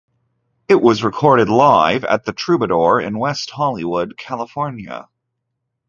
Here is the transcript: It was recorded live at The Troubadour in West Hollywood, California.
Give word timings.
It 0.67 0.81
was 0.81 1.03
recorded 1.03 1.47
live 1.47 2.03
at 2.05 2.25
The 2.25 2.33
Troubadour 2.33 2.99
in 3.01 3.19
West 3.19 3.51
Hollywood, 3.51 4.17
California. 4.17 5.07